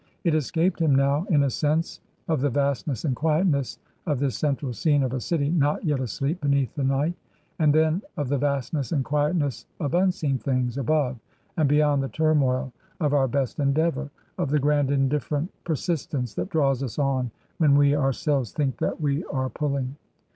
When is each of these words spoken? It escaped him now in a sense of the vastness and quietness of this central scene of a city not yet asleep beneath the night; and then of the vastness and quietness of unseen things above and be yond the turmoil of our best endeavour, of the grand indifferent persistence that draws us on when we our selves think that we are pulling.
It 0.23 0.33
escaped 0.33 0.79
him 0.81 0.95
now 0.95 1.27
in 1.29 1.43
a 1.43 1.51
sense 1.51 1.99
of 2.27 2.41
the 2.41 2.49
vastness 2.49 3.05
and 3.05 3.15
quietness 3.15 3.77
of 4.07 4.17
this 4.17 4.35
central 4.35 4.73
scene 4.73 5.03
of 5.03 5.13
a 5.13 5.19
city 5.19 5.51
not 5.51 5.85
yet 5.85 5.99
asleep 5.99 6.41
beneath 6.41 6.73
the 6.73 6.83
night; 6.83 7.13
and 7.59 7.71
then 7.71 8.01
of 8.17 8.27
the 8.27 8.39
vastness 8.39 8.91
and 8.91 9.05
quietness 9.05 9.67
of 9.79 9.93
unseen 9.93 10.39
things 10.39 10.75
above 10.79 11.19
and 11.55 11.69
be 11.69 11.75
yond 11.77 12.01
the 12.01 12.09
turmoil 12.09 12.73
of 12.99 13.13
our 13.13 13.27
best 13.27 13.59
endeavour, 13.59 14.09
of 14.39 14.49
the 14.49 14.57
grand 14.57 14.89
indifferent 14.89 15.51
persistence 15.65 16.33
that 16.33 16.49
draws 16.49 16.81
us 16.81 16.97
on 16.97 17.29
when 17.59 17.77
we 17.77 17.93
our 17.93 18.11
selves 18.11 18.51
think 18.53 18.77
that 18.77 18.99
we 18.99 19.23
are 19.25 19.49
pulling. 19.51 19.97